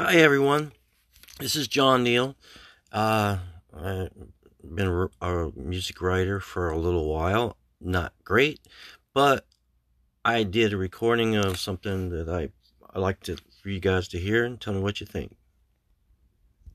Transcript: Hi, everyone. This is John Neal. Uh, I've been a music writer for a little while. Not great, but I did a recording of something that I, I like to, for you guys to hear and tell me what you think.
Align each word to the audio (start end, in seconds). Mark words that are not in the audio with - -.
Hi, 0.00 0.14
everyone. 0.14 0.70
This 1.40 1.56
is 1.56 1.66
John 1.66 2.04
Neal. 2.04 2.36
Uh, 2.92 3.38
I've 3.76 4.10
been 4.62 5.08
a 5.20 5.50
music 5.56 6.00
writer 6.00 6.38
for 6.38 6.70
a 6.70 6.78
little 6.78 7.12
while. 7.12 7.56
Not 7.80 8.12
great, 8.22 8.60
but 9.12 9.44
I 10.24 10.44
did 10.44 10.72
a 10.72 10.76
recording 10.76 11.34
of 11.34 11.58
something 11.58 12.10
that 12.10 12.28
I, 12.28 12.50
I 12.94 13.00
like 13.00 13.24
to, 13.24 13.38
for 13.60 13.70
you 13.70 13.80
guys 13.80 14.06
to 14.10 14.20
hear 14.20 14.44
and 14.44 14.60
tell 14.60 14.72
me 14.72 14.78
what 14.78 15.00
you 15.00 15.06
think. 15.06 15.34